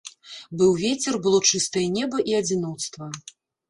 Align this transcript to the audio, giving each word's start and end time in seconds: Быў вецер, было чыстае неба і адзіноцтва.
Быў 0.61 0.71
вецер, 0.85 1.13
было 1.27 1.39
чыстае 1.53 1.87
неба 2.01 2.17
і 2.33 2.39
адзіноцтва. 2.43 3.17